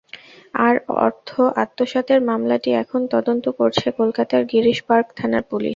[0.55, 0.75] তাঁর
[1.05, 1.29] অর্থ
[1.63, 5.69] আত্মসাতের মামলাটি এখন তদন্ত করছে কলকাতার গিরিশ পার্ক থানার পুলিশ।